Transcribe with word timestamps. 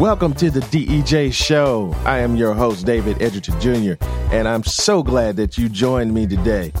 Welcome 0.00 0.34
to 0.34 0.50
the 0.50 0.58
DEJ 0.58 1.32
Show. 1.32 1.94
I 2.04 2.18
am 2.18 2.34
your 2.34 2.52
host, 2.52 2.84
David 2.84 3.22
Edgerton 3.22 3.60
Jr., 3.60 4.04
and 4.34 4.48
I'm 4.48 4.64
so 4.64 5.04
glad 5.04 5.36
that 5.36 5.56
you 5.56 5.68
joined 5.68 6.12
me 6.12 6.26
today. 6.26 6.72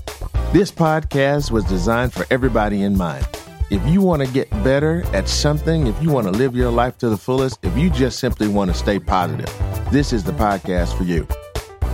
This 0.52 0.72
podcast 0.72 1.52
was 1.52 1.62
designed 1.66 2.12
for 2.12 2.26
everybody 2.32 2.82
in 2.82 2.98
mind. 2.98 3.24
If 3.70 3.86
you 3.86 4.02
want 4.02 4.26
to 4.26 4.32
get 4.32 4.50
better 4.64 5.04
at 5.12 5.28
something, 5.28 5.86
if 5.86 6.02
you 6.02 6.10
want 6.10 6.26
to 6.26 6.32
live 6.32 6.56
your 6.56 6.72
life 6.72 6.98
to 6.98 7.08
the 7.08 7.16
fullest, 7.16 7.64
if 7.64 7.78
you 7.78 7.88
just 7.88 8.18
simply 8.18 8.48
want 8.48 8.72
to 8.72 8.76
stay 8.76 8.98
positive, 8.98 9.48
this 9.92 10.12
is 10.12 10.24
the 10.24 10.32
podcast 10.32 10.98
for 10.98 11.04
you. 11.04 11.24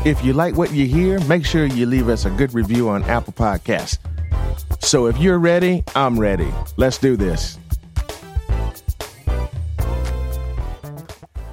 If 0.07 0.25
you 0.25 0.33
like 0.33 0.57
what 0.57 0.73
you 0.73 0.87
hear, 0.87 1.21
make 1.27 1.45
sure 1.45 1.67
you 1.67 1.85
leave 1.85 2.09
us 2.09 2.25
a 2.25 2.31
good 2.31 2.55
review 2.55 2.89
on 2.89 3.03
Apple 3.03 3.35
Podcasts. 3.35 3.99
So 4.81 5.05
if 5.05 5.19
you're 5.19 5.39
ready, 5.39 5.85
I'm 5.95 6.19
ready. 6.19 6.51
Let's 6.79 6.97
do 6.97 7.15
this. 7.15 7.59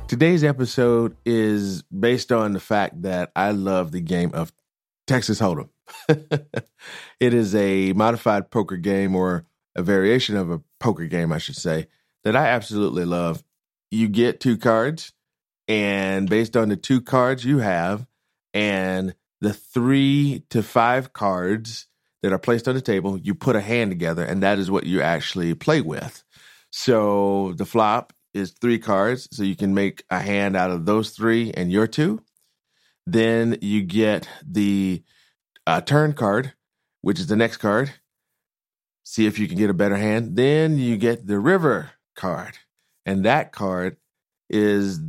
Today's 0.07 0.45
episode 0.45 1.17
is 1.25 1.81
based 1.84 2.31
on 2.31 2.53
the 2.53 2.61
fact 2.61 3.02
that 3.02 3.29
I 3.35 3.52
love 3.52 3.91
the 3.91 3.99
game 3.99 4.31
of 4.34 4.53
Texas 5.05 5.41
Hold'em. 5.41 5.67
it 7.20 7.34
is 7.34 7.53
a 7.53 7.91
modified 7.91 8.49
poker 8.49 8.77
game 8.77 9.17
or 9.17 9.45
a 9.75 9.84
variation 9.84 10.38
of 10.38 10.49
a 10.49 10.62
poker 10.79 11.07
game, 11.07 11.34
I 11.34 11.39
should 11.39 11.57
say, 11.57 11.88
that 12.23 12.38
I 12.38 12.48
absolutely 12.48 13.03
love. 13.03 13.43
You 13.91 14.07
get 14.07 14.39
two 14.39 14.57
cards, 14.57 15.12
and 15.67 16.29
based 16.29 16.55
on 16.55 16.70
the 16.70 16.77
two 16.77 17.01
cards 17.01 17.43
you 17.43 17.57
have 17.57 18.07
and 18.53 19.13
the 19.41 19.51
three 19.51 20.45
to 20.51 20.63
five 20.63 21.12
cards 21.12 21.87
that 22.23 22.31
are 22.31 22.39
placed 22.39 22.70
on 22.70 22.76
the 22.76 22.81
table, 22.81 23.17
you 23.17 23.35
put 23.35 23.57
a 23.57 23.62
hand 23.62 23.91
together, 23.91 24.23
and 24.23 24.41
that 24.41 24.57
is 24.57 24.71
what 24.71 24.85
you 24.85 25.01
actually 25.01 25.53
play 25.53 25.81
with. 25.81 26.23
So 26.71 27.53
the 27.57 27.65
flop 27.65 28.13
is 28.38 28.52
three 28.52 28.80
cards, 28.80 29.27
so 29.32 29.44
you 29.44 29.55
can 29.55 29.74
make 29.74 30.04
a 30.10 30.20
hand 30.20 30.55
out 30.55 30.71
of 30.71 30.85
those 30.85 31.10
three 31.10 31.52
and 31.52 31.71
your 31.71 31.88
two. 31.88 32.21
Then 33.05 33.57
you 33.62 33.84
get 33.84 34.27
the 34.46 35.04
uh, 35.66 35.82
turn 35.82 36.13
card, 36.13 36.54
which 37.02 37.20
is 37.20 37.27
the 37.27 37.35
next 37.35 37.57
card. 37.57 37.94
See 39.04 39.26
if 39.26 39.40
you 39.40 39.48
can 39.48 39.57
get 39.57 39.70
a 39.70 39.74
better 39.74 39.96
hand. 39.96 40.35
Then 40.35 40.77
you 40.77 40.98
get 40.98 41.26
the 41.26 41.40
river 41.40 41.91
card, 42.16 42.57
and 43.05 43.26
that 43.26 43.52
card 43.52 43.98
is 44.49 44.99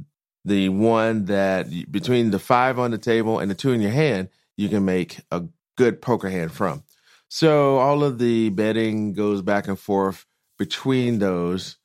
the 0.44 0.68
one 0.68 1.26
that 1.26 1.66
between 1.90 2.30
the 2.30 2.38
five 2.38 2.78
on 2.78 2.90
the 2.90 2.98
table 2.98 3.38
and 3.38 3.50
the 3.50 3.54
two 3.54 3.72
in 3.72 3.80
your 3.80 3.90
hand, 3.90 4.28
you 4.56 4.68
can 4.68 4.84
make 4.84 5.20
a 5.30 5.44
good 5.76 6.00
poker 6.00 6.30
hand 6.30 6.52
from. 6.52 6.82
So 7.28 7.76
all 7.76 8.02
of 8.02 8.18
the 8.18 8.48
betting 8.50 9.12
goes 9.12 9.42
back 9.42 9.68
and 9.68 9.78
forth 9.78 10.24
between 10.58 11.18
those 11.18 11.76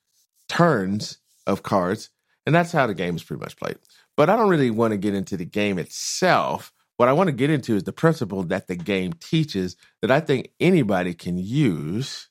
turns 0.48 1.18
of 1.46 1.62
cards. 1.62 2.10
And 2.46 2.54
that's 2.54 2.72
how 2.72 2.86
the 2.86 2.94
game 2.94 3.16
is 3.16 3.22
pretty 3.22 3.40
much 3.40 3.56
played. 3.56 3.78
But 4.16 4.28
I 4.28 4.36
don't 4.36 4.50
really 4.50 4.70
want 4.70 4.92
to 4.92 4.98
get 4.98 5.14
into 5.14 5.36
the 5.36 5.44
game 5.44 5.78
itself. 5.78 6.72
What 6.96 7.08
I 7.08 7.12
want 7.12 7.28
to 7.28 7.32
get 7.32 7.50
into 7.50 7.74
is 7.74 7.84
the 7.84 7.92
principle 7.92 8.42
that 8.44 8.68
the 8.68 8.76
game 8.76 9.14
teaches 9.14 9.76
that 10.02 10.10
I 10.10 10.20
think 10.20 10.50
anybody 10.60 11.14
can 11.14 11.38
use 11.38 12.28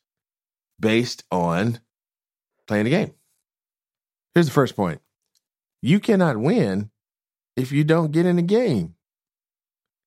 based 0.79 1.23
on 1.31 1.79
playing 2.67 2.85
the 2.85 2.91
game. 2.91 3.13
Here's 4.33 4.47
the 4.47 4.53
first 4.53 4.75
point 4.75 5.01
you 5.81 5.99
cannot 5.99 6.37
win 6.37 6.91
if 7.55 7.71
you 7.71 7.83
don't 7.83 8.11
get 8.11 8.25
in 8.25 8.37
the 8.37 8.41
game. 8.41 8.95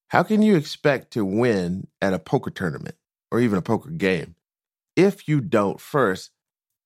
How 0.09 0.23
can 0.23 0.41
you 0.41 0.57
expect 0.57 1.13
to 1.13 1.25
win 1.25 1.89
at 2.01 2.15
a 2.15 2.19
poker 2.19 2.51
tournament 2.51 2.97
or 3.31 3.41
even 3.41 3.59
a 3.59 3.63
poker 3.63 3.91
game 3.91 4.37
if 4.95 5.29
you 5.29 5.41
don't 5.41 5.81
first 5.81 6.31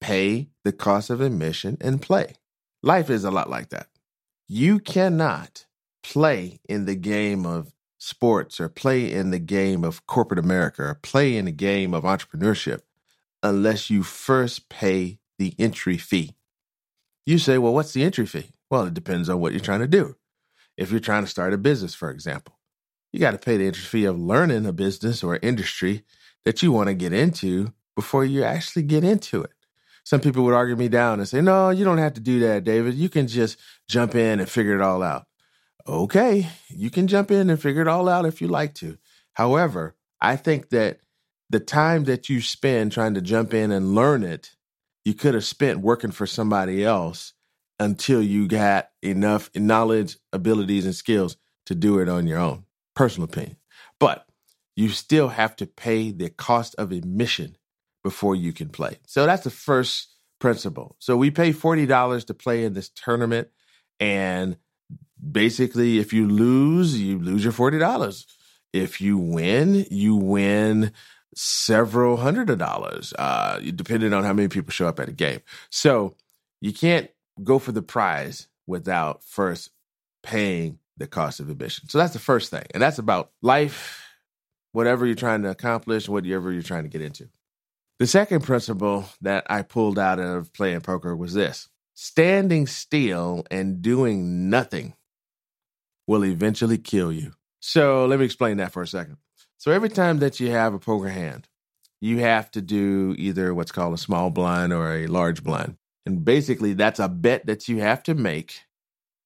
pay 0.00 0.48
the 0.64 0.72
cost 0.72 1.10
of 1.10 1.20
admission 1.20 1.76
and 1.80 2.02
play. 2.02 2.34
Life 2.82 3.10
is 3.10 3.24
a 3.24 3.30
lot 3.30 3.50
like 3.50 3.70
that. 3.70 3.88
You 4.48 4.78
cannot 4.78 5.66
play 6.02 6.60
in 6.68 6.86
the 6.86 6.94
game 6.94 7.44
of 7.44 7.72
sports 7.98 8.58
or 8.58 8.68
play 8.68 9.12
in 9.12 9.30
the 9.30 9.38
game 9.38 9.84
of 9.84 10.06
corporate 10.06 10.38
America 10.38 10.82
or 10.82 10.94
play 10.94 11.36
in 11.36 11.44
the 11.44 11.52
game 11.52 11.92
of 11.92 12.04
entrepreneurship 12.04 12.80
unless 13.42 13.90
you 13.90 14.02
first 14.02 14.68
pay 14.68 15.18
the 15.38 15.54
entry 15.58 15.98
fee. 15.98 16.34
You 17.26 17.38
say, 17.38 17.58
well, 17.58 17.74
what's 17.74 17.92
the 17.92 18.02
entry 18.02 18.26
fee? 18.26 18.52
Well, 18.70 18.84
it 18.84 18.94
depends 18.94 19.28
on 19.28 19.40
what 19.40 19.52
you're 19.52 19.60
trying 19.60 19.80
to 19.80 19.88
do. 19.88 20.16
If 20.76 20.90
you're 20.90 21.00
trying 21.00 21.24
to 21.24 21.30
start 21.30 21.52
a 21.52 21.58
business, 21.58 21.94
for 21.94 22.10
example, 22.10 22.58
you 23.12 23.20
got 23.20 23.32
to 23.32 23.38
pay 23.38 23.58
the 23.58 23.66
entry 23.66 23.82
fee 23.82 24.04
of 24.04 24.18
learning 24.18 24.64
a 24.64 24.72
business 24.72 25.22
or 25.22 25.36
industry 25.42 26.04
that 26.44 26.62
you 26.62 26.72
want 26.72 26.88
to 26.88 26.94
get 26.94 27.12
into 27.12 27.74
before 27.94 28.24
you 28.24 28.42
actually 28.42 28.82
get 28.82 29.04
into 29.04 29.42
it 29.42 29.52
some 30.10 30.20
people 30.20 30.42
would 30.42 30.54
argue 30.54 30.74
me 30.74 30.88
down 30.88 31.20
and 31.20 31.28
say, 31.28 31.40
no, 31.40 31.70
you 31.70 31.84
don't 31.84 31.98
have 31.98 32.14
to 32.14 32.20
do 32.20 32.40
that, 32.40 32.64
David. 32.64 32.96
You 32.96 33.08
can 33.08 33.28
just 33.28 33.56
jump 33.88 34.16
in 34.16 34.40
and 34.40 34.48
figure 34.48 34.74
it 34.74 34.80
all 34.80 35.04
out. 35.04 35.26
Okay, 35.86 36.48
you 36.68 36.90
can 36.90 37.06
jump 37.06 37.30
in 37.30 37.48
and 37.48 37.62
figure 37.62 37.82
it 37.82 37.86
all 37.86 38.08
out 38.08 38.26
if 38.26 38.42
you 38.42 38.48
like 38.48 38.74
to. 38.74 38.98
However, 39.34 39.94
I 40.20 40.34
think 40.34 40.70
that 40.70 40.98
the 41.48 41.60
time 41.60 42.04
that 42.04 42.28
you 42.28 42.40
spend 42.40 42.90
trying 42.90 43.14
to 43.14 43.20
jump 43.20 43.54
in 43.54 43.70
and 43.70 43.94
learn 43.94 44.24
it, 44.24 44.56
you 45.04 45.14
could 45.14 45.34
have 45.34 45.44
spent 45.44 45.78
working 45.78 46.10
for 46.10 46.26
somebody 46.26 46.84
else 46.84 47.34
until 47.78 48.20
you 48.20 48.48
got 48.48 48.88
enough 49.02 49.48
knowledge, 49.54 50.16
abilities, 50.32 50.86
and 50.86 50.96
skills 50.96 51.36
to 51.66 51.76
do 51.76 52.00
it 52.00 52.08
on 52.08 52.26
your 52.26 52.40
own. 52.40 52.64
Personal 52.96 53.28
opinion. 53.28 53.58
But 54.00 54.26
you 54.74 54.88
still 54.88 55.28
have 55.28 55.54
to 55.54 55.68
pay 55.68 56.10
the 56.10 56.30
cost 56.30 56.74
of 56.78 56.90
admission 56.90 57.56
before 58.02 58.34
you 58.34 58.52
can 58.52 58.68
play. 58.68 58.98
So 59.06 59.26
that's 59.26 59.44
the 59.44 59.50
first 59.50 60.08
principle. 60.38 60.96
So 60.98 61.16
we 61.16 61.30
pay 61.30 61.52
$40 61.52 62.26
to 62.26 62.34
play 62.34 62.64
in 62.64 62.72
this 62.72 62.88
tournament. 62.88 63.48
And 63.98 64.56
basically, 65.30 65.98
if 65.98 66.12
you 66.12 66.28
lose, 66.28 66.98
you 66.98 67.18
lose 67.18 67.44
your 67.44 67.52
$40. 67.52 68.26
If 68.72 69.00
you 69.00 69.18
win, 69.18 69.86
you 69.90 70.16
win 70.16 70.92
several 71.34 72.16
hundred 72.16 72.50
of 72.50 72.58
dollars, 72.58 73.12
uh, 73.18 73.60
depending 73.74 74.12
on 74.12 74.24
how 74.24 74.32
many 74.32 74.48
people 74.48 74.72
show 74.72 74.88
up 74.88 75.00
at 75.00 75.08
a 75.08 75.12
game. 75.12 75.40
So 75.70 76.16
you 76.60 76.72
can't 76.72 77.10
go 77.42 77.58
for 77.58 77.72
the 77.72 77.82
prize 77.82 78.48
without 78.66 79.22
first 79.24 79.70
paying 80.22 80.78
the 80.96 81.06
cost 81.06 81.40
of 81.40 81.48
admission. 81.48 81.88
So 81.88 81.98
that's 81.98 82.12
the 82.12 82.18
first 82.18 82.50
thing. 82.50 82.64
And 82.72 82.82
that's 82.82 82.98
about 82.98 83.30
life, 83.42 84.06
whatever 84.72 85.06
you're 85.06 85.14
trying 85.14 85.42
to 85.42 85.50
accomplish, 85.50 86.08
whatever 86.08 86.52
you're 86.52 86.62
trying 86.62 86.82
to 86.82 86.88
get 86.88 87.00
into. 87.00 87.28
The 88.00 88.06
second 88.06 88.44
principle 88.44 89.04
that 89.20 89.44
I 89.50 89.60
pulled 89.60 89.98
out 89.98 90.18
of 90.18 90.54
playing 90.54 90.80
poker 90.80 91.14
was 91.14 91.34
this 91.34 91.68
standing 91.92 92.66
still 92.66 93.44
and 93.50 93.82
doing 93.82 94.48
nothing 94.48 94.94
will 96.06 96.24
eventually 96.24 96.78
kill 96.78 97.12
you. 97.12 97.32
So 97.60 98.06
let 98.06 98.18
me 98.18 98.24
explain 98.24 98.56
that 98.56 98.72
for 98.72 98.80
a 98.80 98.86
second. 98.86 99.18
So 99.58 99.70
every 99.70 99.90
time 99.90 100.18
that 100.20 100.40
you 100.40 100.50
have 100.50 100.72
a 100.72 100.78
poker 100.78 101.10
hand, 101.10 101.46
you 102.00 102.20
have 102.20 102.50
to 102.52 102.62
do 102.62 103.14
either 103.18 103.52
what's 103.52 103.70
called 103.70 103.92
a 103.92 103.98
small 103.98 104.30
blind 104.30 104.72
or 104.72 104.94
a 104.94 105.06
large 105.06 105.44
blind. 105.44 105.76
And 106.06 106.24
basically, 106.24 106.72
that's 106.72 107.00
a 107.00 107.08
bet 107.08 107.44
that 107.44 107.68
you 107.68 107.80
have 107.82 108.02
to 108.04 108.14
make 108.14 108.62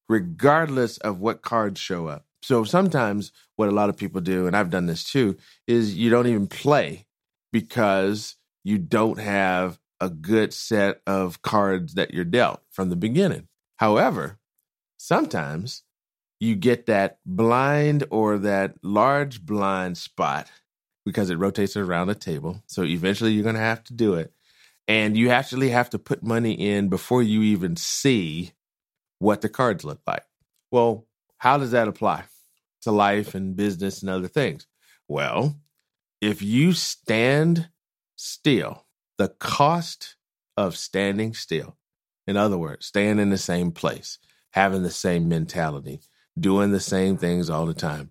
regardless 0.09 0.99
of 0.99 1.21
what 1.21 1.43
cards 1.43 1.79
show 1.79 2.09
up. 2.09 2.27
So 2.43 2.65
sometimes 2.65 3.31
what 3.55 3.69
a 3.69 3.73
lot 3.73 3.89
of 3.89 3.97
people 3.97 4.21
do, 4.21 4.49
and 4.49 4.57
I've 4.57 4.71
done 4.71 4.87
this 4.87 5.05
too, 5.05 5.37
is 5.69 5.97
you 5.97 6.11
don't 6.11 6.27
even 6.27 6.49
play 6.49 7.07
because 7.53 8.35
you 8.65 8.79
don't 8.79 9.21
have 9.21 9.79
a 10.01 10.11
good 10.11 10.53
set 10.53 11.01
of 11.07 11.43
cards 11.43 11.95
that 11.95 12.13
you're 12.13 12.25
dealt 12.25 12.63
from 12.71 12.91
the 12.91 12.97
beginning. 12.97 13.47
However, 13.77 14.39
sometimes 14.97 15.83
you 16.41 16.57
get 16.57 16.87
that 16.87 17.19
blind 17.25 18.05
or 18.11 18.39
that 18.39 18.75
large 18.83 19.45
blind 19.45 19.97
spot 19.97 20.51
because 21.05 21.31
it 21.31 21.39
rotates 21.39 21.77
around 21.77 22.09
the 22.09 22.15
table. 22.15 22.63
So 22.67 22.83
eventually 22.83 23.33
you're 23.33 23.43
going 23.43 23.55
to 23.55 23.61
have 23.61 23.85
to 23.85 23.95
do 23.95 24.15
it. 24.15 24.33
And 24.89 25.17
you 25.17 25.31
actually 25.31 25.71
have 25.71 25.91
to 25.91 25.99
put 25.99 26.23
money 26.23 26.53
in 26.53 26.89
before 26.89 27.23
you 27.23 27.43
even 27.43 27.77
see 27.77 28.53
what 29.19 29.41
the 29.41 29.49
cards 29.49 29.85
look 29.85 30.01
like. 30.07 30.25
Well, 30.71 31.07
how 31.39 31.57
does 31.57 31.71
that 31.71 31.89
apply 31.89 32.25
to 32.83 32.91
life 32.91 33.35
and 33.35 33.57
business 33.57 34.03
and 34.03 34.11
other 34.11 34.29
things? 34.29 34.67
Well, 35.09 35.57
if 36.21 36.43
you 36.43 36.73
stand 36.73 37.69
still, 38.17 38.87
the 39.19 39.29
cost 39.29 40.17
of 40.57 40.77
standing 40.77 41.35
still, 41.35 41.77
in 42.27 42.37
other 42.37 42.59
words, 42.59 42.87
staying 42.87 43.19
in 43.19 43.31
the 43.31 43.39
same 43.39 43.73
place, 43.73 44.19
having 44.53 44.83
the 44.83 44.91
same 44.91 45.29
mentality, 45.29 46.01
doing 46.39 46.73
the 46.73 46.81
same 46.81 47.17
things 47.17 47.51
all 47.51 47.67
the 47.67 47.75
time. 47.75 48.11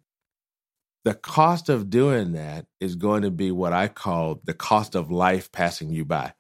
The 1.06 1.14
cost 1.14 1.68
of 1.68 1.90
doing 1.90 2.32
that 2.34 2.66
is 2.80 2.96
going 2.96 3.24
to 3.24 3.32
be 3.32 3.52
what 3.52 3.74
I 3.74 3.90
call 3.90 4.40
the 4.46 4.54
cost 4.54 4.96
of 4.96 5.12
life 5.12 5.52
passing 5.52 5.90
you 5.90 6.06
by. 6.06 6.34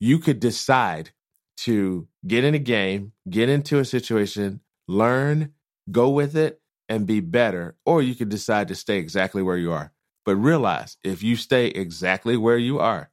You 0.00 0.18
could 0.18 0.40
decide 0.40 1.10
to 1.58 2.08
get 2.26 2.42
in 2.42 2.54
a 2.54 2.58
game, 2.58 3.12
get 3.30 3.48
into 3.48 3.78
a 3.78 3.84
situation, 3.84 4.60
learn, 4.88 5.52
go 5.90 6.10
with 6.10 6.36
it, 6.36 6.60
and 6.88 7.06
be 7.06 7.20
better, 7.20 7.76
or 7.86 8.02
you 8.02 8.14
could 8.16 8.28
decide 8.28 8.68
to 8.68 8.74
stay 8.74 8.98
exactly 8.98 9.42
where 9.42 9.56
you 9.56 9.72
are. 9.72 9.91
But 10.24 10.36
realize 10.36 10.96
if 11.02 11.22
you 11.22 11.36
stay 11.36 11.66
exactly 11.66 12.36
where 12.36 12.58
you 12.58 12.78
are, 12.78 13.10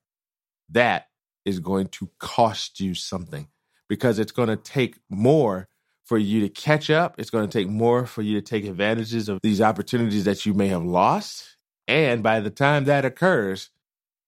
that 0.70 1.08
is 1.46 1.60
going 1.60 1.88
to 1.88 2.10
cost 2.20 2.80
you 2.80 2.94
something 2.94 3.48
because 3.88 4.20
it's 4.20 4.32
going 4.32 4.50
to 4.50 4.56
take 4.56 4.98
more 5.10 5.68
for 6.06 6.18
you 6.18 6.42
to 6.42 6.50
catch 6.50 6.90
up. 6.90 7.16
It's 7.18 7.30
going 7.30 7.48
to 7.48 7.58
take 7.58 7.68
more 7.68 8.06
for 8.06 8.22
you 8.22 8.40
to 8.40 8.42
take 8.42 8.66
advantages 8.66 9.30
of 9.30 9.40
these 9.42 9.62
opportunities 9.62 10.26
that 10.26 10.46
you 10.46 10.54
may 10.54 10.68
have 10.68 10.84
lost. 10.84 11.58
And 11.88 12.22
by 12.22 12.40
the 12.40 12.50
time 12.50 12.86
that 12.86 13.06
occurs, 13.06 13.70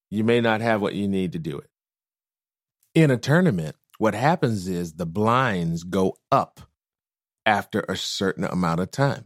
you 0.10 0.24
may 0.24 0.42
not 0.42 0.62
have 0.62 0.82
what 0.82 0.96
you 0.96 1.08
need 1.08 1.32
to 1.34 1.40
do 1.40 1.58
it. 1.58 1.70
In 2.94 3.10
a 3.10 3.18
tournament, 3.18 3.76
what 3.98 4.14
happens 4.14 4.68
is 4.68 4.94
the 4.94 5.06
blinds 5.06 5.84
go 5.84 6.16
up 6.32 6.62
after 7.46 7.82
a 7.82 7.96
certain 7.96 8.44
amount 8.44 8.80
of 8.80 8.92
time. 8.92 9.26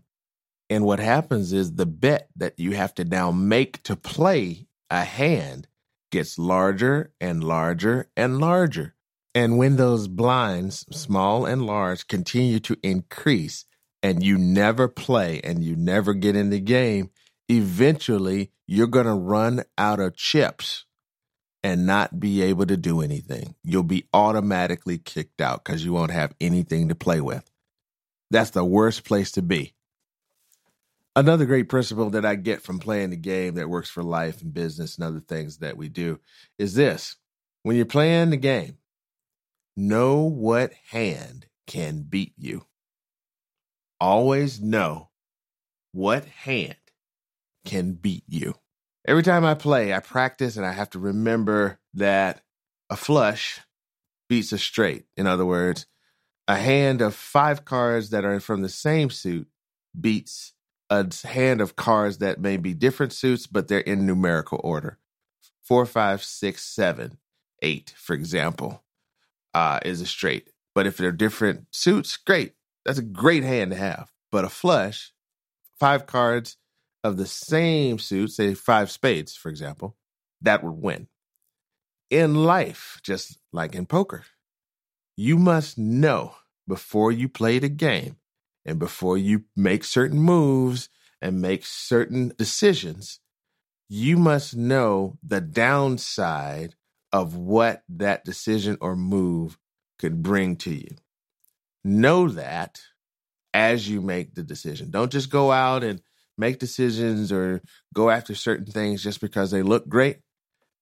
And 0.70 0.84
what 0.84 1.00
happens 1.00 1.54
is 1.54 1.74
the 1.74 1.86
bet 1.86 2.30
that 2.36 2.58
you 2.58 2.72
have 2.72 2.94
to 2.96 3.06
now 3.06 3.32
make 3.32 3.84
to 3.84 3.96
play 3.96 4.68
a 4.90 5.04
hand 5.04 5.68
gets 6.12 6.40
larger 6.40 7.12
and 7.20 7.44
larger 7.44 8.10
and 8.16 8.40
larger. 8.40 8.96
And 9.34 9.58
when 9.58 9.76
those 9.76 10.08
blinds, 10.08 10.86
small 10.92 11.46
and 11.46 11.66
large, 11.66 12.08
continue 12.08 12.60
to 12.62 12.78
increase 12.82 13.66
and 14.02 14.24
you 14.24 14.38
never 14.38 14.88
play 14.88 15.42
and 15.44 15.64
you 15.64 15.76
never 15.76 16.14
get 16.14 16.36
in 16.36 16.52
the 16.52 16.62
game, 16.62 17.10
eventually 17.50 18.52
you're 18.66 18.88
going 18.88 19.08
to 19.08 19.14
run 19.14 19.64
out 19.78 20.00
of 20.00 20.16
chips 20.16 20.86
and 21.64 21.86
not 21.86 22.20
be 22.20 22.44
able 22.44 22.66
to 22.68 22.78
do 22.78 23.02
anything. 23.02 23.56
You'll 23.64 23.84
be 23.84 24.08
automatically 24.14 25.00
kicked 25.00 25.42
out 25.42 25.66
because 25.66 25.84
you 25.84 25.94
won't 25.94 26.12
have 26.12 26.34
anything 26.40 26.90
to 26.90 26.96
play 26.96 27.20
with. 27.20 27.50
That's 28.32 28.52
the 28.52 28.64
worst 28.64 29.04
place 29.04 29.32
to 29.34 29.42
be. 29.42 29.74
Another 31.16 31.46
great 31.46 31.70
principle 31.70 32.10
that 32.10 32.26
I 32.26 32.36
get 32.36 32.62
from 32.62 32.80
playing 32.80 33.12
the 33.12 33.16
game 33.16 33.56
that 33.56 33.70
works 33.70 33.90
for 33.90 34.04
life 34.04 34.42
and 34.42 34.54
business 34.54 34.98
and 34.98 35.06
other 35.06 35.22
things 35.22 35.58
that 35.60 35.78
we 35.78 35.88
do 35.88 36.20
is 36.58 36.74
this 36.74 37.16
when 37.64 37.76
you're 37.76 37.86
playing 37.86 38.32
the 38.32 38.38
game, 38.38 38.78
Know 39.78 40.22
what 40.22 40.72
hand 40.90 41.48
can 41.68 42.04
beat 42.04 42.34
you. 42.38 42.66
Always 44.00 44.62
know 44.62 45.10
what 45.92 46.26
hand 46.26 46.78
can 47.66 47.94
beat 47.94 48.24
you. 48.28 48.56
Every 49.06 49.24
time 49.24 49.44
I 49.44 49.54
play, 49.54 49.94
I 49.94 50.00
practice 50.00 50.56
and 50.56 50.66
I 50.66 50.72
have 50.72 50.90
to 50.92 51.00
remember 51.00 51.80
that 51.94 52.42
a 52.90 52.96
flush 52.96 53.60
beats 54.30 54.54
a 54.54 54.58
straight. 54.58 55.06
In 55.18 55.28
other 55.28 55.46
words, 55.46 55.88
a 56.48 56.56
hand 56.56 57.02
of 57.02 57.14
five 57.14 57.66
cards 57.66 58.12
that 58.12 58.24
are 58.24 58.40
from 58.40 58.62
the 58.62 58.70
same 58.70 59.10
suit 59.10 59.48
beats 60.00 60.54
a 60.90 61.08
hand 61.26 61.62
of 61.62 61.76
cards 61.76 62.20
that 62.20 62.40
may 62.40 62.58
be 62.58 62.74
different 62.74 63.14
suits, 63.14 63.48
but 63.48 63.68
they're 63.68 63.80
in 63.80 64.06
numerical 64.06 64.62
order. 64.64 65.00
Four, 65.62 65.86
five, 65.86 66.24
six, 66.24 66.64
seven, 66.64 67.18
eight, 67.62 67.94
for 67.98 68.14
example 68.14 68.84
uh, 69.56 69.80
is 69.86 70.02
a 70.02 70.06
straight. 70.06 70.50
But 70.76 70.86
if 70.86 70.98
they're 70.98 71.14
different 71.14 71.68
suits, 71.72 72.18
great. 72.18 72.54
That's 72.84 73.00
a 73.00 73.04
great 73.04 73.44
hand 73.44 73.72
to 73.72 73.78
have. 73.78 74.12
But 74.32 74.44
a 74.44 74.50
flush, 74.50 75.14
five 75.80 76.06
cards 76.06 76.58
of 77.04 77.18
the 77.18 77.26
same 77.26 77.98
suit, 77.98 78.32
say 78.32 78.54
five 78.54 78.92
spades, 78.92 79.36
for 79.36 79.50
example, 79.50 79.96
that 80.42 80.64
would 80.64 80.82
win. 80.82 81.08
In 82.10 82.44
life, 82.44 83.00
just 83.02 83.40
like 83.54 83.74
in 83.74 83.86
poker, 83.86 84.26
you 85.16 85.38
must 85.38 85.78
know 85.78 86.36
before 86.68 87.12
you 87.12 87.30
play 87.30 87.58
the 87.58 87.70
game 87.70 88.18
and 88.66 88.80
before 88.80 89.18
you 89.18 89.44
make 89.56 89.84
certain 89.84 90.20
moves 90.20 90.90
and 91.22 91.42
make 91.42 91.66
certain 91.66 92.34
decisions, 92.38 93.20
you 93.88 94.18
must 94.18 94.56
know 94.56 95.18
the 95.24 95.42
downside 95.42 96.76
of 97.12 97.36
what 97.36 97.84
that 97.88 98.26
decision 98.26 98.78
or 98.82 98.96
move 98.96 99.58
could 100.00 100.22
bring 100.24 100.56
to 100.58 100.74
you. 100.74 100.96
Know 101.84 102.28
that 102.30 102.82
as 103.54 103.88
you 103.88 104.02
make 104.02 104.36
the 104.36 104.44
decision. 104.44 104.92
Don't 104.92 105.12
just 105.12 105.30
go 105.30 105.52
out 105.52 105.84
and 105.84 106.02
make 106.38 106.60
decisions 106.60 107.32
or 107.32 107.62
go 107.94 108.10
after 108.10 108.36
certain 108.36 108.66
things 108.66 109.02
just 109.02 109.22
because 109.22 109.52
they 109.52 109.62
look 109.62 109.88
great. 109.88 110.18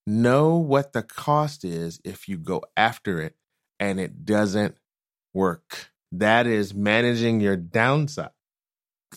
Know 0.06 0.56
what 0.56 0.92
the 0.92 1.02
cost 1.02 1.64
is 1.64 2.00
if 2.04 2.28
you 2.28 2.36
go 2.36 2.62
after 2.76 3.20
it 3.20 3.36
and 3.78 4.00
it 4.00 4.24
doesn't 4.24 4.76
work. 5.32 5.92
That 6.18 6.46
is 6.46 6.74
managing 6.74 7.40
your 7.40 7.56
downside. 7.56 8.30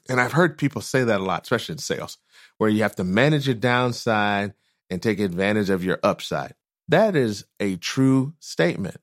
And 0.10 0.20
I've 0.20 0.32
heard 0.32 0.58
people 0.58 0.82
say 0.82 1.04
that 1.04 1.20
a 1.20 1.24
lot, 1.24 1.44
especially 1.44 1.74
in 1.74 1.80
sales, 1.80 2.18
where 2.58 2.70
you 2.70 2.84
have 2.84 2.96
to 2.96 3.04
manage 3.04 3.48
your 3.48 3.56
downside 3.56 4.54
and 4.90 5.02
take 5.02 5.20
advantage 5.20 5.70
of 5.70 5.84
your 5.84 6.00
upside. 6.02 6.54
That 6.88 7.16
is 7.16 7.46
a 7.60 7.76
true 7.78 8.34
statement. 8.40 8.98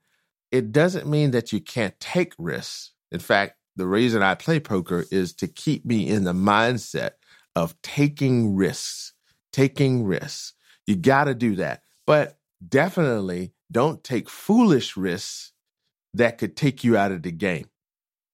It 0.50 0.73
doesn't 0.73 1.06
mean 1.06 1.32
that 1.32 1.52
you 1.52 1.61
can't 1.61 1.99
take 2.00 2.32
risks. 2.38 2.93
In 3.12 3.20
fact, 3.20 3.58
the 3.76 3.87
reason 3.87 4.23
I 4.23 4.35
play 4.35 4.61
poker 4.61 5.05
is 5.11 5.32
to 5.35 5.49
keep 5.49 5.85
me 5.85 6.08
in 6.08 6.25
the 6.25 6.32
mindset 6.32 7.12
of 7.55 7.81
taking 7.82 8.56
risks, 8.56 9.12
taking 9.52 10.05
risks. 10.05 10.55
You 10.87 10.96
got 10.96 11.25
to 11.25 11.35
do 11.35 11.56
that. 11.56 11.82
But 12.06 12.38
definitely 12.67 13.52
don't 13.70 14.02
take 14.02 14.29
foolish 14.29 14.96
risks 14.96 15.52
that 16.14 16.38
could 16.38 16.56
take 16.56 16.85
you 16.85 16.96
out 16.96 17.12
of 17.12 17.23
the 17.23 17.32
game. 17.32 17.67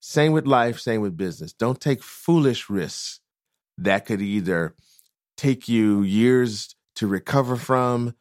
Same 0.01 0.33
with 0.33 0.47
life, 0.47 0.81
same 0.81 1.03
with 1.03 1.17
business. 1.17 1.53
Don't 1.53 1.81
take 1.81 2.03
foolish 2.03 2.71
risks 2.71 3.21
that 3.79 4.07
could 4.07 4.21
either 4.21 4.75
take 5.37 5.69
you 5.69 6.03
years 6.03 6.75
to 6.97 7.07
recover 7.07 7.57
from, 7.57 8.15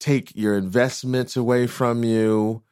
take 0.00 0.34
your 0.34 0.56
investments 0.56 1.36
away 1.36 1.66
from 1.66 2.04
you. 2.04 2.62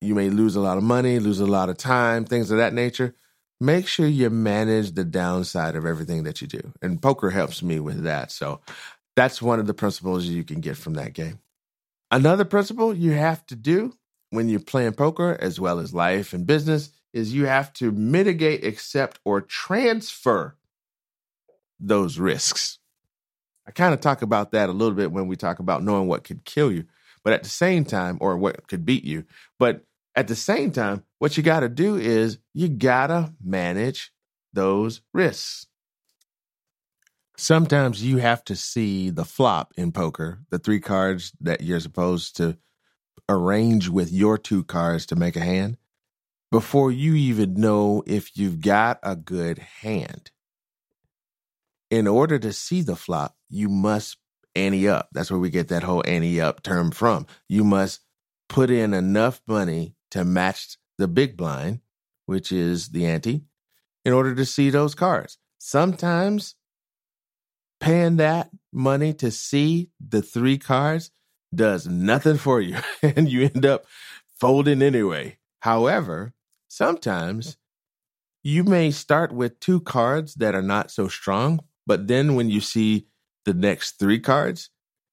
You 0.00 0.14
may 0.14 0.30
lose 0.30 0.56
a 0.56 0.60
lot 0.60 0.78
of 0.78 0.82
money, 0.82 1.18
lose 1.18 1.40
a 1.40 1.46
lot 1.46 1.68
of 1.68 1.76
time, 1.76 2.24
things 2.24 2.50
of 2.50 2.58
that 2.58 2.72
nature. 2.72 3.14
Make 3.60 3.86
sure 3.86 4.06
you 4.06 4.30
manage 4.30 4.92
the 4.92 5.04
downside 5.04 5.76
of 5.76 5.84
everything 5.84 6.22
that 6.22 6.40
you 6.40 6.46
do. 6.46 6.72
And 6.80 7.02
poker 7.02 7.30
helps 7.30 7.62
me 7.62 7.78
with 7.78 8.04
that. 8.04 8.32
So 8.32 8.60
that's 9.16 9.42
one 9.42 9.60
of 9.60 9.66
the 9.66 9.74
principles 9.74 10.24
you 10.24 10.44
can 10.44 10.60
get 10.60 10.76
from 10.76 10.94
that 10.94 11.12
game. 11.12 11.40
Another 12.10 12.44
principle 12.44 12.94
you 12.94 13.12
have 13.12 13.44
to 13.46 13.56
do 13.56 13.92
when 14.30 14.48
you're 14.48 14.60
playing 14.60 14.94
poker, 14.94 15.36
as 15.38 15.60
well 15.60 15.78
as 15.78 15.92
life 15.92 16.32
and 16.32 16.46
business, 16.46 16.90
is 17.12 17.34
you 17.34 17.46
have 17.46 17.72
to 17.74 17.90
mitigate, 17.90 18.64
accept, 18.64 19.18
or 19.24 19.40
transfer 19.40 20.56
those 21.78 22.18
risks. 22.18 22.78
I 23.66 23.72
kind 23.72 23.94
of 23.94 24.00
talk 24.00 24.22
about 24.22 24.52
that 24.52 24.68
a 24.68 24.72
little 24.72 24.94
bit 24.94 25.12
when 25.12 25.26
we 25.26 25.36
talk 25.36 25.58
about 25.58 25.82
knowing 25.82 26.08
what 26.08 26.24
could 26.24 26.44
kill 26.44 26.72
you, 26.72 26.84
but 27.22 27.32
at 27.32 27.42
the 27.42 27.48
same 27.48 27.84
time, 27.84 28.18
or 28.20 28.36
what 28.36 28.66
could 28.66 28.84
beat 28.84 29.04
you. 29.04 29.24
But 29.58 29.84
at 30.16 30.28
the 30.28 30.36
same 30.36 30.72
time, 30.72 31.04
what 31.18 31.36
you 31.36 31.42
got 31.42 31.60
to 31.60 31.68
do 31.68 31.96
is 31.96 32.38
you 32.52 32.68
got 32.68 33.08
to 33.08 33.32
manage 33.42 34.12
those 34.52 35.00
risks. 35.12 35.66
Sometimes 37.36 38.04
you 38.04 38.18
have 38.18 38.44
to 38.44 38.56
see 38.56 39.08
the 39.08 39.24
flop 39.24 39.72
in 39.76 39.92
poker, 39.92 40.40
the 40.50 40.58
three 40.58 40.80
cards 40.80 41.32
that 41.40 41.62
you're 41.62 41.80
supposed 41.80 42.36
to 42.36 42.58
arrange 43.28 43.88
with 43.88 44.12
your 44.12 44.36
two 44.36 44.64
cards 44.64 45.06
to 45.06 45.16
make 45.16 45.36
a 45.36 45.40
hand, 45.40 45.78
before 46.50 46.90
you 46.90 47.14
even 47.14 47.54
know 47.54 48.02
if 48.06 48.36
you've 48.36 48.60
got 48.60 48.98
a 49.02 49.16
good 49.16 49.58
hand 49.58 50.30
in 51.90 52.06
order 52.06 52.38
to 52.38 52.52
see 52.52 52.82
the 52.82 52.96
flop, 52.96 53.36
you 53.48 53.68
must 53.68 54.16
ante 54.54 54.88
up. 54.88 55.08
That's 55.12 55.30
where 55.30 55.40
we 55.40 55.50
get 55.50 55.68
that 55.68 55.82
whole 55.82 56.02
ante 56.06 56.40
up 56.40 56.62
term 56.62 56.90
from. 56.90 57.26
You 57.48 57.64
must 57.64 58.00
put 58.48 58.70
in 58.70 58.94
enough 58.94 59.40
money 59.46 59.94
to 60.12 60.24
match 60.24 60.76
the 60.98 61.08
big 61.08 61.36
blind, 61.36 61.80
which 62.26 62.52
is 62.52 62.88
the 62.88 63.06
ante, 63.06 63.42
in 64.04 64.12
order 64.12 64.34
to 64.34 64.44
see 64.44 64.70
those 64.70 64.94
cards. 64.94 65.38
Sometimes 65.58 66.54
paying 67.80 68.16
that 68.16 68.50
money 68.72 69.12
to 69.14 69.30
see 69.30 69.90
the 70.00 70.22
three 70.22 70.58
cards 70.58 71.10
does 71.54 71.86
nothing 71.86 72.36
for 72.36 72.60
you 72.60 72.76
and 73.02 73.28
you 73.28 73.50
end 73.52 73.66
up 73.66 73.84
folding 74.38 74.82
anyway. 74.82 75.38
However, 75.60 76.32
sometimes 76.70 77.58
you 78.42 78.64
may 78.64 78.90
start 78.90 79.32
with 79.32 79.60
two 79.60 79.80
cards 79.80 80.34
that 80.36 80.54
are 80.54 80.62
not 80.62 80.90
so 80.90 81.08
strong, 81.08 81.60
but 81.86 82.06
then 82.06 82.34
when 82.36 82.48
you 82.48 82.60
see 82.60 83.06
the 83.44 83.52
next 83.52 83.98
three 83.98 84.20
cards, 84.20 84.70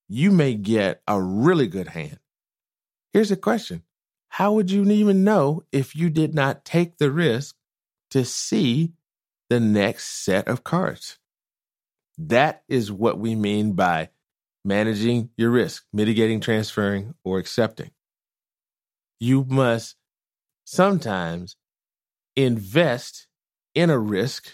you 0.08 0.32
may 0.32 0.54
get 0.54 1.02
a 1.08 1.22
really 1.22 1.68
good 1.68 1.88
hand. 1.88 2.20
Here's 3.12 3.32
a 3.32 3.36
question 3.36 3.84
How 4.30 4.54
would 4.54 4.72
you 4.72 4.90
even 4.90 5.24
know 5.24 5.64
if 5.72 5.96
you 5.96 6.10
did 6.10 6.34
not 6.34 6.64
take 6.64 6.98
the 6.98 7.12
risk 7.12 7.56
to 8.12 8.24
see 8.24 8.94
the 9.50 9.60
next 9.60 10.24
set 10.24 10.48
of 10.48 10.64
cards? 10.64 11.18
That 12.18 12.64
is 12.70 12.92
what 12.92 13.20
we 13.20 13.36
mean 13.36 13.74
by 13.74 14.10
managing 14.64 15.30
your 15.38 15.50
risk, 15.50 15.86
mitigating, 15.92 16.40
transferring, 16.40 17.16
or 17.24 17.40
accepting. 17.40 17.92
You 19.20 19.46
must 19.46 19.96
sometimes 20.68 21.56
invest 22.36 23.26
in 23.74 23.90
a 23.90 23.98
risk 23.98 24.50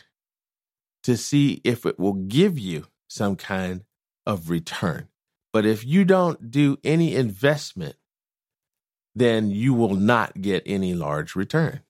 to 1.02 1.18
see 1.18 1.60
if 1.64 1.88
it 1.88 2.00
will 2.00 2.14
give 2.14 2.60
you 2.60 2.86
some 3.08 3.36
kind 3.36 3.84
of 4.24 4.48
return. 4.48 5.08
But 5.52 5.66
if 5.66 5.84
you 5.84 6.06
don't 6.06 6.52
do 6.52 6.78
any 6.84 7.16
investment, 7.16 7.96
then 9.16 9.50
you 9.50 9.74
will 9.74 9.96
not 9.96 10.40
get 10.40 10.62
any 10.68 10.94
large 10.94 11.36
return. 11.36 11.82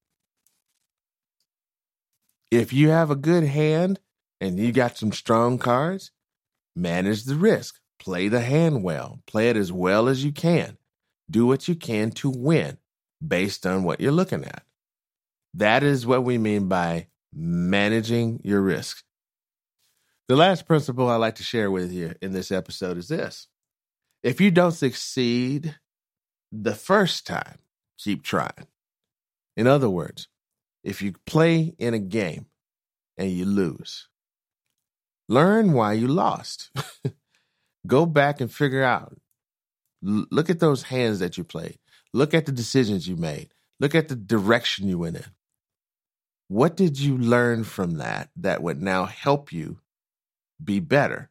If 2.49 2.71
you 2.71 2.89
have 2.89 3.11
a 3.11 3.15
good 3.15 3.43
hand 3.43 3.99
and 4.39 4.57
you 4.57 4.71
got 4.71 4.97
some 4.97 5.11
strong 5.11 5.57
cards, 5.57 6.11
manage 6.77 7.25
the 7.25 7.35
risk. 7.35 7.79
Play 7.99 8.29
the 8.29 8.41
hand 8.41 8.83
well. 8.83 9.19
Play 9.27 9.49
it 9.49 9.57
as 9.57 9.71
well 9.71 10.07
as 10.07 10.23
you 10.23 10.31
can. 10.31 10.77
Do 11.29 11.45
what 11.45 11.67
you 11.67 11.75
can 11.75 12.11
to 12.11 12.29
win 12.29 12.77
based 13.25 13.65
on 13.65 13.83
what 13.83 13.99
you're 13.99 14.11
looking 14.11 14.43
at. 14.43 14.63
That 15.53 15.83
is 15.83 16.05
what 16.05 16.23
we 16.23 16.37
mean 16.37 16.67
by 16.67 17.07
managing 17.33 18.41
your 18.43 18.61
risks. 18.61 19.03
The 20.27 20.35
last 20.35 20.65
principle 20.65 21.09
I'd 21.09 21.17
like 21.17 21.35
to 21.35 21.43
share 21.43 21.69
with 21.69 21.91
you 21.91 22.13
in 22.21 22.33
this 22.33 22.51
episode 22.51 22.97
is 22.97 23.07
this 23.09 23.47
if 24.23 24.39
you 24.39 24.51
don't 24.51 24.71
succeed 24.71 25.77
the 26.51 26.75
first 26.75 27.27
time, 27.27 27.59
keep 27.97 28.23
trying. 28.23 28.67
In 29.57 29.67
other 29.67 29.89
words, 29.89 30.27
if 30.83 31.01
you 31.01 31.13
play 31.25 31.73
in 31.77 31.93
a 31.93 31.99
game 31.99 32.47
and 33.17 33.31
you 33.31 33.45
lose, 33.45 34.07
learn 35.27 35.73
why 35.73 35.93
you 35.93 36.07
lost. 36.07 36.71
Go 37.87 38.05
back 38.05 38.39
and 38.39 38.51
figure 38.51 38.83
out. 38.83 39.17
look 40.01 40.49
at 40.49 40.59
those 40.59 40.83
hands 40.83 41.19
that 41.19 41.37
you 41.37 41.43
played. 41.43 41.79
Look 42.13 42.33
at 42.33 42.45
the 42.45 42.51
decisions 42.51 43.07
you 43.07 43.15
made. 43.15 43.49
Look 43.79 43.95
at 43.95 44.07
the 44.07 44.15
direction 44.15 44.87
you 44.87 44.99
went 44.99 45.17
in. 45.17 45.25
What 46.47 46.77
did 46.77 46.99
you 46.99 47.17
learn 47.17 47.63
from 47.63 47.97
that 47.97 48.29
that 48.35 48.61
would 48.61 48.81
now 48.81 49.05
help 49.05 49.51
you 49.51 49.79
be 50.63 50.79
better? 50.79 51.29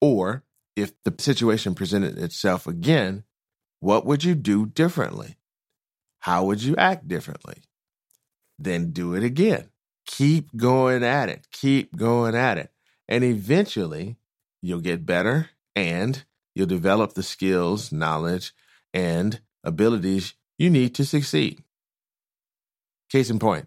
Or 0.00 0.42
if 0.74 0.92
the 1.04 1.14
situation 1.18 1.74
presented 1.74 2.18
itself 2.18 2.66
again, 2.66 3.24
what 3.80 4.04
would 4.04 4.24
you 4.24 4.34
do 4.34 4.66
differently? 4.66 5.36
How 6.20 6.44
would 6.44 6.62
you 6.62 6.74
act 6.76 7.06
differently? 7.06 7.62
Then 8.58 8.90
do 8.90 9.14
it 9.14 9.22
again. 9.22 9.70
Keep 10.06 10.56
going 10.56 11.04
at 11.04 11.28
it. 11.28 11.46
Keep 11.52 11.96
going 11.96 12.34
at 12.34 12.58
it. 12.58 12.70
And 13.08 13.22
eventually, 13.22 14.16
you'll 14.62 14.80
get 14.80 15.06
better 15.06 15.50
and 15.76 16.24
you'll 16.54 16.66
develop 16.66 17.12
the 17.12 17.22
skills, 17.22 17.92
knowledge, 17.92 18.52
and 18.92 19.40
abilities 19.64 20.34
you 20.58 20.70
need 20.70 20.94
to 20.94 21.04
succeed. 21.04 21.62
Case 23.10 23.30
in 23.30 23.38
point, 23.38 23.66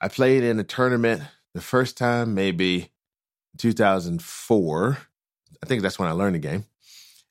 I 0.00 0.08
played 0.08 0.42
in 0.42 0.58
a 0.58 0.64
tournament 0.64 1.22
the 1.54 1.60
first 1.60 1.96
time, 1.96 2.34
maybe 2.34 2.90
2004. 3.58 4.98
I 5.62 5.66
think 5.66 5.82
that's 5.82 5.98
when 5.98 6.08
I 6.08 6.12
learned 6.12 6.34
the 6.34 6.40
game. 6.40 6.64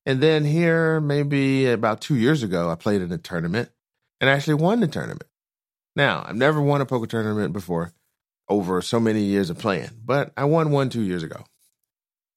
And 0.05 0.21
then 0.21 0.45
here, 0.45 0.99
maybe 0.99 1.67
about 1.67 2.01
two 2.01 2.15
years 2.15 2.43
ago, 2.43 2.69
I 2.69 2.75
played 2.75 3.01
in 3.01 3.11
a 3.11 3.17
tournament 3.17 3.69
and 4.19 4.29
actually 4.29 4.55
won 4.55 4.79
the 4.79 4.87
tournament. 4.87 5.29
Now, 5.95 6.23
I've 6.25 6.35
never 6.35 6.61
won 6.61 6.81
a 6.81 6.85
poker 6.85 7.07
tournament 7.07 7.53
before 7.53 7.93
over 8.47 8.81
so 8.81 8.99
many 8.99 9.21
years 9.21 9.49
of 9.49 9.59
playing, 9.59 9.89
but 10.03 10.31
I 10.35 10.45
won 10.45 10.71
one 10.71 10.89
two 10.89 11.01
years 11.01 11.23
ago. 11.23 11.45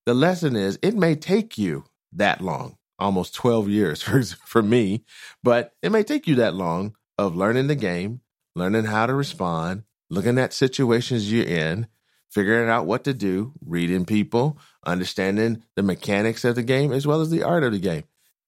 The 0.05 0.15
lesson 0.15 0.57
is 0.57 0.79
it 0.83 0.95
may 0.95 1.15
take 1.15 1.57
you 1.57 1.85
that 2.13 2.41
long, 2.41 2.77
almost 3.03 3.35
12 3.35 3.69
years 3.69 4.03
for, 4.03 4.23
for 4.23 4.63
me, 4.63 5.05
but 5.43 5.75
it 5.83 5.93
may 5.93 6.03
take 6.03 6.27
you 6.27 6.37
that 6.37 6.55
long 6.55 6.95
of 7.19 7.37
learning 7.37 7.67
the 7.67 7.75
game, 7.75 8.21
learning 8.55 8.85
how 8.85 9.07
to 9.07 9.15
respond, 9.15 9.85
looking 10.11 10.39
at 10.39 10.53
situations 10.53 11.33
you're 11.33 11.47
in, 11.47 11.87
figuring 12.31 12.71
out 12.71 12.87
what 12.87 13.05
to 13.05 13.13
do, 13.13 13.53
reading 13.65 14.05
people, 14.05 14.59
understanding 14.87 15.63
the 15.77 15.83
mechanics 15.83 16.45
of 16.45 16.55
the 16.55 16.63
game 16.63 16.93
as 16.93 17.07
well 17.07 17.21
as 17.21 17.31
the 17.31 17.43
art 17.43 17.63
of 17.63 17.73
the 17.73 17.79
game. 17.79 18.05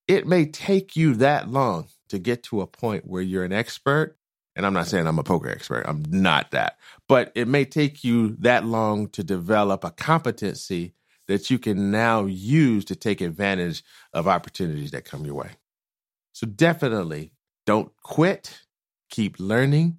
It 0.07 0.27
may 0.27 0.45
take 0.45 0.95
you 0.95 1.13
that 1.15 1.49
long 1.49 1.87
to 2.09 2.19
get 2.19 2.43
to 2.43 2.61
a 2.61 2.67
point 2.67 3.05
where 3.05 3.21
you're 3.21 3.43
an 3.43 3.53
expert. 3.53 4.17
And 4.55 4.65
I'm 4.65 4.73
not 4.73 4.87
saying 4.87 5.05
I'm 5.05 5.19
a 5.19 5.23
poker 5.23 5.49
expert, 5.49 5.85
I'm 5.87 6.03
not 6.07 6.51
that. 6.51 6.77
But 7.07 7.31
it 7.35 7.47
may 7.47 7.65
take 7.65 8.03
you 8.03 8.35
that 8.39 8.65
long 8.65 9.09
to 9.09 9.23
develop 9.23 9.83
a 9.83 9.91
competency 9.91 10.93
that 11.27 11.49
you 11.49 11.59
can 11.59 11.91
now 11.91 12.25
use 12.25 12.85
to 12.85 12.95
take 12.95 13.21
advantage 13.21 13.83
of 14.13 14.27
opportunities 14.27 14.91
that 14.91 15.05
come 15.05 15.25
your 15.25 15.35
way. 15.35 15.51
So 16.33 16.47
definitely 16.47 17.31
don't 17.65 17.91
quit, 18.03 18.61
keep 19.09 19.39
learning, 19.39 19.97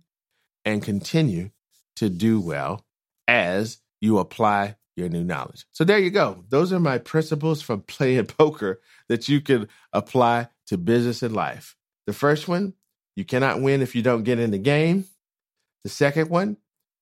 and 0.64 0.83
continue 0.83 1.50
to 1.97 2.09
do 2.09 2.40
well 2.40 2.85
as 3.26 3.78
you 4.00 4.18
apply 4.18 4.76
your 4.97 5.09
new 5.09 5.25
knowledge. 5.25 5.66
So 5.73 5.85
there 5.85 5.99
you 5.99 6.11
go. 6.11 6.45
Those 6.49 6.73
are 6.73 6.80
my 6.80 6.99
principles 6.99 7.62
from 7.62 7.80
playing 7.87 8.26
poker 8.26 8.80
that 9.09 9.28
you 9.28 9.40
can 9.40 9.68
apply 9.92 10.49
to 10.66 10.78
business 10.78 11.23
and 11.23 11.35
life. 11.35 11.76
The 12.06 12.12
first 12.12 12.49
one, 12.49 12.75
you 13.14 13.25
cannot 13.25 13.61
win 13.61 13.83
if 13.83 13.95
you 13.95 14.02
don't 14.02 14.25
get 14.25 14.38
in 14.38 14.50
the 14.50 14.59
game. 14.59 15.04
The 15.85 15.90
second 15.90 16.28
one, 16.30 16.56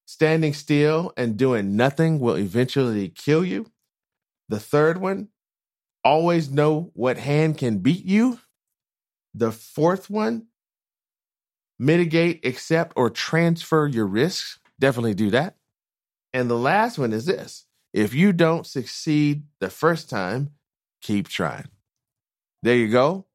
standing 0.07 0.53
still 0.53 1.13
and 1.17 1.37
doing 1.37 1.77
nothing 1.77 2.21
will 2.21 2.37
eventually 2.37 3.09
kill 3.09 3.45
you. 3.45 3.71
The 4.49 4.61
third 4.61 4.99
one, 4.99 5.29
always 6.05 6.51
know 6.51 6.91
what 6.95 7.17
hand 7.19 7.59
can 7.59 7.79
beat 7.79 8.05
you. 8.05 8.39
The 9.35 9.51
fourth 9.51 10.11
one, 10.11 10.47
mitigate, 11.79 12.45
accept, 12.47 12.93
or 12.97 13.11
transfer 13.11 13.87
your 13.87 14.07
risks. 14.07 14.59
Definitely 14.79 15.15
do 15.15 15.31
that. 15.31 15.57
And 16.33 16.51
the 16.51 16.59
last 16.59 16.99
one 16.99 17.13
is 17.13 17.27
this 17.27 17.67
if 17.93 18.13
you 18.13 18.33
don't 18.33 18.67
succeed 18.67 19.45
the 19.61 19.71
first 19.71 20.11
time, 20.11 20.51
keep 21.01 21.29
trying. 21.29 21.69
There 22.63 22.77
you 22.77 22.89
go. 22.89 23.27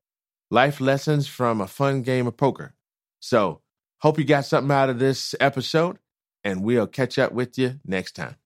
Life 0.51 0.81
lessons 0.81 1.27
from 1.27 1.61
a 1.61 1.67
fun 1.67 2.01
game 2.01 2.27
of 2.27 2.35
poker. 2.35 2.73
So, 3.19 3.61
hope 3.99 4.17
you 4.17 4.25
got 4.25 4.45
something 4.45 4.71
out 4.71 4.89
of 4.89 4.99
this 4.99 5.35
episode, 5.39 5.99
and 6.43 6.63
we'll 6.63 6.87
catch 6.87 7.19
up 7.19 7.31
with 7.31 7.57
you 7.57 7.79
next 7.85 8.13
time. 8.13 8.38